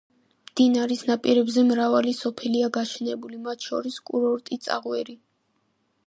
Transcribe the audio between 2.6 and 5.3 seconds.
გაშენებული, მათ შორის კურორტი წაღვერი.